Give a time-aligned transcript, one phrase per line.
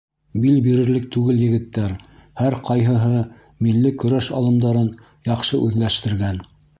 [0.43, 1.91] Бил бирерлек түгел егеттәр,
[2.41, 3.21] һәр ҡайһыһы
[3.67, 4.89] милли көрәш алымдарын
[5.33, 6.43] яҡшы үҙләштергән.